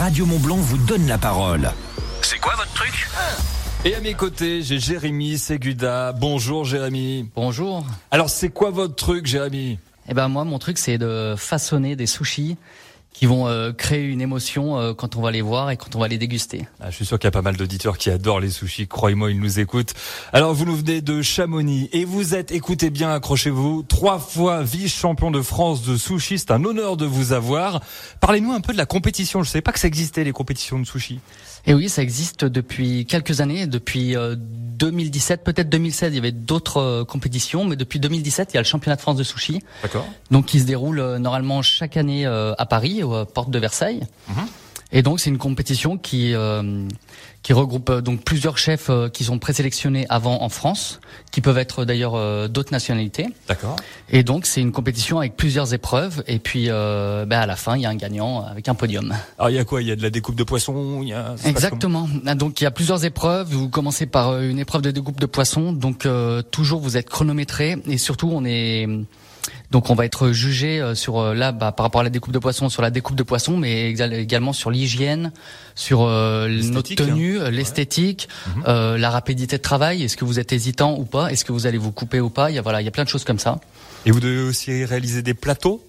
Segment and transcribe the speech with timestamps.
[0.00, 1.70] Radio Montblanc vous donne la parole.
[2.22, 3.06] C'est quoi votre truc
[3.84, 6.12] Et à mes côtés, j'ai Jérémy Seguda.
[6.12, 7.28] Bonjour Jérémy.
[7.36, 7.84] Bonjour.
[8.10, 9.78] Alors c'est quoi votre truc Jérémy?
[10.08, 12.56] Eh ben moi mon truc c'est de façonner des sushis
[13.12, 15.98] qui vont euh, créer une émotion euh, quand on va les voir et quand on
[15.98, 16.66] va les déguster.
[16.80, 18.86] Ah, je suis sûr qu'il y a pas mal d'auditeurs qui adorent les sushis.
[18.86, 19.94] Croyez-moi, ils nous écoutent.
[20.32, 25.30] Alors, vous nous venez de Chamonix et vous êtes, écoutez bien, accrochez-vous, trois fois vice-champion
[25.30, 26.38] de France de sushi.
[26.38, 27.82] C'est un honneur de vous avoir.
[28.20, 29.42] Parlez-nous un peu de la compétition.
[29.42, 31.20] Je ne savais pas que ça existait, les compétitions de sushi.
[31.66, 34.16] Et oui, ça existe depuis quelques années, depuis
[34.80, 38.62] 2017, peut-être 2016, il y avait d'autres euh, compétitions, mais depuis 2017, il y a
[38.62, 39.60] le championnat de France de sushi.
[39.82, 40.06] D'accord.
[40.30, 44.00] Donc qui se déroule euh, normalement chaque année euh, à Paris, aux portes de Versailles.
[44.28, 44.46] Mhm.
[44.92, 46.86] Et donc c'est une compétition qui euh,
[47.42, 51.00] qui regroupe euh, donc plusieurs chefs euh, qui sont présélectionnés avant en France,
[51.30, 53.28] qui peuvent être d'ailleurs euh, d'autres nationalités.
[53.48, 53.76] D'accord.
[54.10, 56.22] Et donc c'est une compétition avec plusieurs épreuves.
[56.26, 59.14] Et puis euh, ben, à la fin il y a un gagnant avec un podium.
[59.38, 59.80] Alors, il y a quoi?
[59.80, 61.34] Il y a de la découpe de poisson y a...
[61.44, 62.08] Exactement.
[62.26, 63.48] Ah, Donc il y a plusieurs épreuves.
[63.48, 65.72] Vous commencez par une épreuve de découpe de poisson.
[65.72, 68.88] Donc euh, toujours vous êtes chronométré et surtout on est
[69.70, 72.32] donc on va être jugé euh, sur euh, là bah, par rapport à la découpe
[72.32, 75.32] de poisson sur la découpe de poisson, mais également sur l'hygiène,
[75.74, 76.96] sur euh, notre hein.
[76.96, 78.64] tenue, l'esthétique, Mhm.
[78.66, 80.02] euh, la rapidité de travail.
[80.02, 81.30] Est-ce que vous êtes hésitant ou pas?
[81.30, 82.50] Est-ce que vous allez vous couper ou pas?
[82.50, 83.60] Il y a voilà, il y a plein de choses comme ça.
[84.06, 85.84] Et vous devez aussi réaliser des plateaux?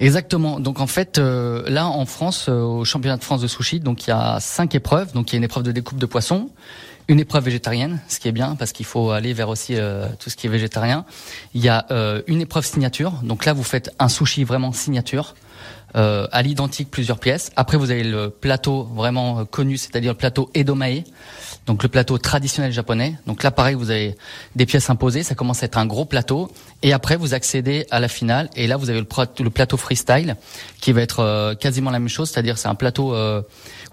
[0.00, 0.58] Exactement.
[0.58, 4.06] Donc en fait, euh, là en France, euh, au championnat de France de sushi, donc
[4.06, 5.12] il y a cinq épreuves.
[5.12, 6.50] Donc il y a une épreuve de découpe de poisson,
[7.08, 10.30] une épreuve végétarienne, ce qui est bien parce qu'il faut aller vers aussi euh, tout
[10.30, 11.04] ce qui est végétarien.
[11.54, 13.12] Il y a euh, une épreuve signature.
[13.22, 15.34] Donc là, vous faites un sushi vraiment signature.
[15.96, 17.50] Euh, à l'identique plusieurs pièces.
[17.56, 21.04] Après, vous avez le plateau vraiment euh, connu, c'est-à-dire le plateau Edomae,
[21.66, 23.16] donc le plateau traditionnel japonais.
[23.26, 24.16] Donc là, pareil, vous avez
[24.56, 26.50] des pièces imposées, ça commence à être un gros plateau.
[26.82, 30.36] Et après, vous accédez à la finale, et là, vous avez le, plateau freestyle,
[30.80, 33.42] qui va être euh, quasiment la même chose, c'est-à-dire c'est un plateau euh,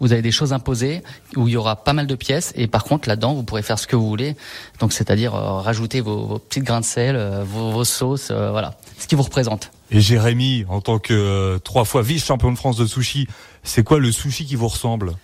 [0.00, 1.02] où vous avez des choses imposées,
[1.36, 3.78] où il y aura pas mal de pièces, et par contre, là-dedans, vous pourrez faire
[3.78, 4.36] ce que vous voulez.
[4.80, 8.50] Donc, c'est-à-dire euh, rajouter vos, vos petites grains de sel, euh, vos, vos sauces, euh,
[8.50, 9.70] voilà, ce qui vous représente.
[9.90, 13.26] Et Jérémy, en tant que euh, trois fois vice-champion de France de sushi,
[13.62, 15.14] c'est quoi le sushi qui vous ressemble?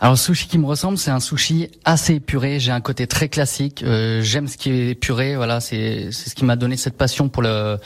[0.00, 2.58] Alors le sushi qui me ressemble, c'est un sushi assez épuré.
[2.58, 3.84] J'ai un côté très classique.
[3.84, 5.36] Euh, J'aime ce qui est épuré.
[5.36, 7.78] Voilà, c'est c'est ce qui m'a donné cette passion pour le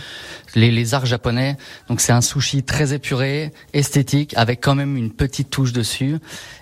[0.54, 1.58] les, les arts japonais.
[1.90, 6.16] Donc c'est un sushi très épuré, esthétique, avec quand même une petite touche dessus.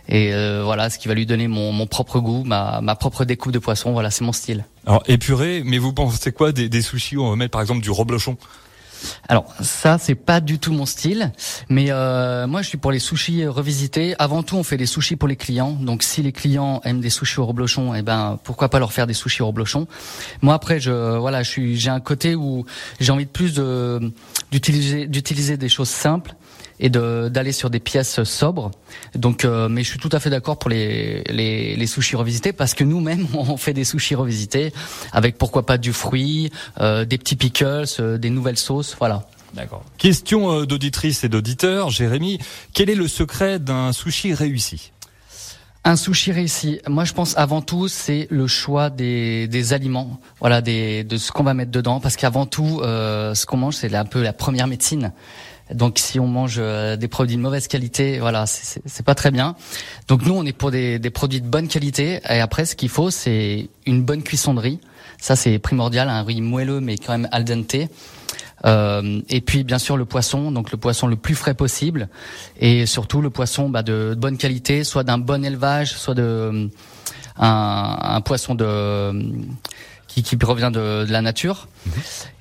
[0.08, 3.24] Et euh, voilà, ce qui va lui donner mon, mon propre goût, ma, ma propre
[3.24, 3.92] découpe de poisson.
[3.92, 4.64] Voilà, c'est mon style.
[4.88, 7.80] Alors épuré, mais vous pensez quoi des, des sushis où on va mettre par exemple
[7.80, 8.36] du reblochon?
[9.28, 11.32] Alors ça, c'est pas du tout mon style,
[11.68, 14.14] mais euh, moi je suis pour les sushis revisités.
[14.18, 15.72] Avant tout, on fait des sushis pour les clients.
[15.72, 19.06] Donc si les clients aiment des sushis au reblochon, eh ben pourquoi pas leur faire
[19.06, 19.86] des sushis au reblochon?
[20.42, 22.64] Moi après, je voilà, je suis j'ai un côté où
[23.00, 24.12] j'ai envie de plus de
[24.50, 26.34] d'utiliser d'utiliser des choses simples
[26.80, 28.70] et de d'aller sur des pièces sobres.
[29.14, 32.52] Donc, euh, mais je suis tout à fait d'accord pour les, les les sushis revisités
[32.52, 34.72] parce que nous-mêmes on fait des sushis revisités
[35.12, 39.26] avec pourquoi pas du fruit, euh, des petits pickles, euh, des nouvelles sauces, voilà.
[39.54, 39.84] D'accord.
[39.98, 42.40] Question d'auditrice et d'auditeur, Jérémy,
[42.72, 44.90] quel est le secret d'un sushi réussi?
[45.86, 46.80] Un sushi réussi.
[46.88, 51.30] Moi, je pense avant tout, c'est le choix des, des aliments, voilà, des, de ce
[51.30, 54.32] qu'on va mettre dedans, parce qu'avant tout, euh, ce qu'on mange, c'est un peu la
[54.32, 55.12] première médecine.
[55.74, 59.56] Donc, si on mange euh, des produits de mauvaise qualité, voilà, c'est- pas très bien.
[60.08, 62.20] Donc, nous, on est pour des, produits de bonne qualité.
[62.28, 64.80] Et après, ce qu'il faut, c'est une bonne cuisson de riz.
[65.20, 67.76] Ça, c'est primordial, un riz moelleux, mais quand même al dente.
[68.64, 72.08] Euh, et puis bien sûr le poisson, donc le poisson le plus frais possible,
[72.58, 76.70] et surtout le poisson bah, de, bonne qualité, soit d'un bon élevage, soit de
[77.36, 79.12] un, un poisson de
[80.14, 81.66] qui, qui provient de, de la nature.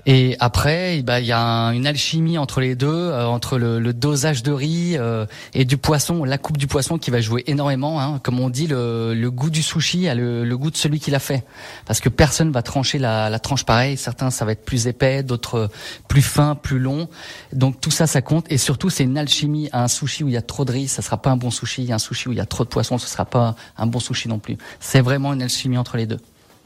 [0.06, 3.79] Et après, bah, il y a un- une alchimie entre les deux, euh, entre le,
[3.79, 7.44] le dosage de riz euh, et du poisson, la coupe du poisson qui va jouer
[7.47, 8.01] énormément.
[8.01, 8.19] Hein.
[8.22, 11.09] Comme on dit, le, le goût du sushi a le, le goût de celui qui
[11.09, 11.45] l'a fait,
[11.85, 13.95] parce que personne va trancher la, la tranche pareil.
[13.97, 15.69] Certains, ça va être plus épais, d'autres
[16.09, 17.07] plus fin, plus long.
[17.53, 18.45] Donc tout ça, ça compte.
[18.50, 19.69] Et surtout, c'est une alchimie.
[19.72, 21.91] Un sushi où il y a trop de riz, ça sera pas un bon sushi.
[21.93, 24.28] Un sushi où il y a trop de poisson, ce sera pas un bon sushi
[24.28, 24.58] non plus.
[24.81, 26.20] C'est vraiment une alchimie entre les deux.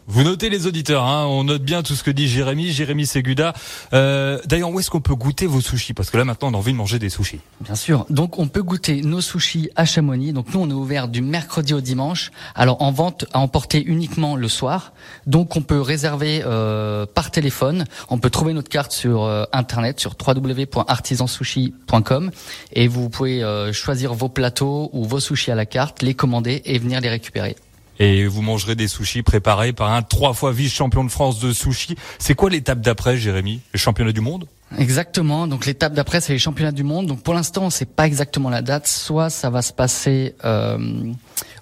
[0.10, 3.52] Vous notez les auditeurs, hein, on note bien tout ce que dit Jérémy, Jérémy Seguda.
[3.92, 5.94] Euh, D'ailleurs, où est-ce qu'on peut goûter vos sushis?
[5.94, 7.42] Parce que là maintenant, on a envie de manger des sushis.
[7.60, 8.06] Bien sûr.
[8.10, 10.32] Donc on peut goûter nos sushis à Chamonix.
[10.32, 12.32] Donc nous on est ouvert du mercredi au dimanche.
[12.56, 14.94] Alors en vente à emporter uniquement le soir.
[15.26, 17.84] Donc on peut réserver euh, par téléphone.
[18.08, 22.32] On peut trouver notre carte sur euh, internet sur www.artisansushi.com
[22.72, 23.44] et vous pouvez
[23.74, 27.58] choisir vos plateaux ou vos sushis à la carte, les commander et venir les récupérer.
[28.00, 31.96] Et vous mangerez des sushis préparés par un trois fois vice-champion de France de sushi.
[32.20, 34.48] C'est quoi l'étape d'après, Jérémy Le championnat du monde
[34.78, 35.48] Exactement.
[35.48, 37.08] Donc l'étape d'après, c'est les championnats du monde.
[37.08, 38.88] Donc pour l'instant, on sait pas exactement la date.
[38.88, 40.78] Soit ça va se passer euh,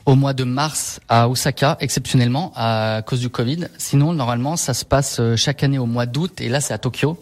[0.05, 3.67] au mois de mars à Osaka, exceptionnellement à cause du Covid.
[3.77, 6.41] Sinon, normalement, ça se passe euh, chaque année au mois d'août.
[6.41, 7.17] Et là, c'est à Tokyo.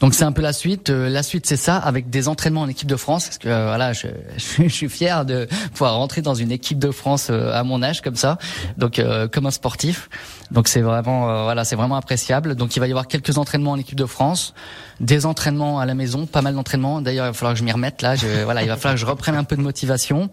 [0.00, 0.90] Donc c'est un peu la suite.
[0.90, 3.26] Euh, la suite, c'est ça, avec des entraînements en équipe de France.
[3.26, 6.90] Parce que euh, voilà, je, je, suis fier de pouvoir rentrer dans une équipe de
[6.90, 8.38] France à mon âge comme ça.
[8.76, 9.00] Donc
[9.32, 10.08] comme un sportif.
[10.50, 12.54] Donc c'est vraiment voilà, c'est vraiment appréciable.
[12.54, 14.54] Donc il va y avoir quelques entraînements en équipe de France
[15.00, 17.00] des entraînements à la maison, pas mal d'entraînements.
[17.00, 18.14] D'ailleurs, il va falloir que je m'y remette là.
[18.14, 20.30] Je, voilà, il va falloir que je reprenne un peu de motivation.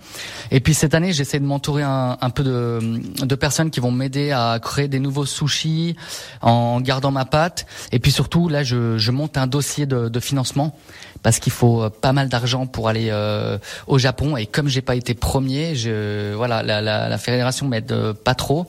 [0.51, 4.31] Et puis cette année, j'essaie de m'entourer un, peu de, de personnes qui vont m'aider
[4.31, 5.95] à créer des nouveaux sushis
[6.41, 7.65] en gardant ma pâte.
[7.91, 10.75] Et puis surtout, là, je, je monte un dossier de, financement
[11.23, 13.57] parce qu'il faut pas mal d'argent pour aller euh,
[13.87, 14.37] au Japon.
[14.37, 15.73] Et comme j'ai pas été premier,
[16.35, 17.93] voilà, la, la, la fédération m'aide
[18.23, 18.65] pas trop.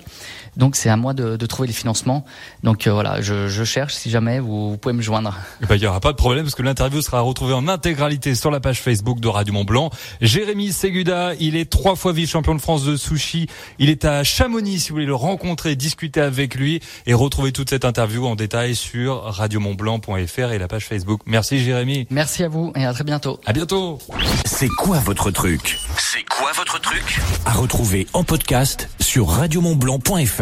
[0.57, 2.25] Donc c'est à moi de, de, trouver les financements.
[2.63, 5.39] Donc euh, voilà, je, je, cherche si jamais vous, vous pouvez me joindre.
[5.63, 8.35] Eh ben, il n'y aura pas de problème parce que l'interview sera retrouvée en intégralité
[8.35, 9.91] sur la page Facebook de Radio Mont Blanc.
[10.21, 13.47] Jérémy Seguda, il est trois fois vice-champion de France de sushi.
[13.79, 17.71] Il est à Chamonix si vous voulez le rencontrer, discuter avec lui et retrouver toute
[17.71, 21.23] cette interview en détail sur radiomontblanc.fr et la page Facebook.
[21.25, 22.07] Merci Jérémy.
[22.11, 23.41] Merci à vous et à très bientôt.
[23.47, 23.99] À bientôt.
[24.45, 25.79] C'est quoi votre truc?
[25.97, 27.21] C'est quoi votre truc?
[27.47, 30.41] À retrouver en podcast sur radiomontblanc.fr.